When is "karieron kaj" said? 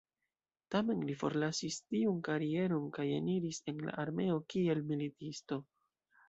2.29-3.05